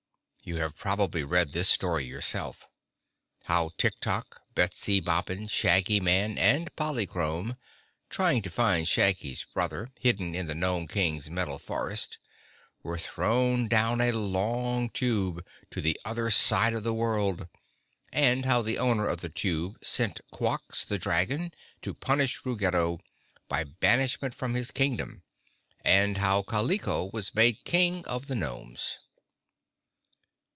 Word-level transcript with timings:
You 0.43 0.55
have 0.57 0.75
probably 0.75 1.23
read 1.23 1.51
this 1.51 1.69
story 1.69 2.03
yourself. 2.05 2.67
How 3.43 3.69
Tik 3.77 3.99
Tok, 3.99 4.41
Betsy 4.55 4.99
Bobbin, 4.99 5.47
Shaggyman 5.47 6.37
and 6.39 6.75
Polychrome, 6.75 7.55
trying 8.09 8.41
to 8.41 8.49
find 8.49 8.87
Shaggy's 8.87 9.45
brother, 9.53 9.89
hidden 9.99 10.33
in 10.33 10.47
the 10.47 10.55
Gnome 10.55 10.87
King's 10.87 11.29
metal 11.29 11.59
forest, 11.59 12.17
were 12.81 12.97
thrown 12.97 13.67
down 13.67 14.01
a 14.01 14.11
long 14.13 14.89
tube 14.89 15.45
to 15.69 15.79
the 15.79 15.97
other 16.03 16.31
side 16.31 16.73
of 16.73 16.83
the 16.83 16.93
world, 16.93 17.47
and 18.11 18.43
how 18.43 18.63
the 18.63 18.79
owner 18.79 19.07
of 19.07 19.21
the 19.21 19.29
tube 19.29 19.77
sent 19.83 20.21
Quox, 20.33 20.83
the 20.83 20.97
dragon, 20.97 21.53
to 21.83 21.93
punish 21.93 22.43
Ruggedo 22.43 22.99
by 23.47 23.63
banishment 23.63 24.33
from 24.33 24.55
his 24.55 24.71
Kingdom 24.71 25.21
and 25.81 26.17
how 26.17 26.41
Kaliko 26.41 27.13
was 27.13 27.35
made 27.35 27.63
King 27.63 28.03
of 28.05 28.25
the 28.25 28.35
Gnomes. 28.35 28.97